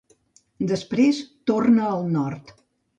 Després, 0.71 1.21
torna 1.53 1.87
al 1.93 2.05
nord. 2.19 2.55